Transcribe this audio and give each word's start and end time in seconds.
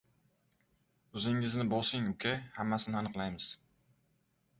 —O‘zingizni 1.19 1.65
bosing, 1.73 2.07
uka! 2.13 2.31
Hammasini 2.55 2.99
aniqlaymiz! 3.03 3.51